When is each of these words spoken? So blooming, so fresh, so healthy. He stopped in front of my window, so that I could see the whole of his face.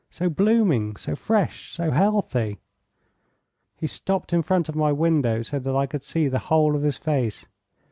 So 0.09 0.29
blooming, 0.31 0.95
so 0.95 1.15
fresh, 1.15 1.71
so 1.71 1.91
healthy. 1.91 2.57
He 3.77 3.85
stopped 3.85 4.33
in 4.33 4.41
front 4.41 4.67
of 4.67 4.75
my 4.75 4.91
window, 4.91 5.43
so 5.43 5.59
that 5.59 5.75
I 5.75 5.85
could 5.85 6.03
see 6.03 6.27
the 6.27 6.39
whole 6.39 6.75
of 6.75 6.81
his 6.81 6.97
face. 6.97 7.45